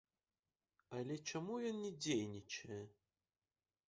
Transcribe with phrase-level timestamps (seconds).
[0.99, 2.79] Але чаму ён не дзейнічае?